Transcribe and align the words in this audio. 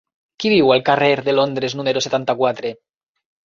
Qui 0.43 0.51
viu 0.53 0.71
al 0.75 0.81
carrer 0.87 1.11
de 1.29 1.37
Londres 1.41 1.77
número 1.83 2.05
setanta-quatre? 2.09 2.77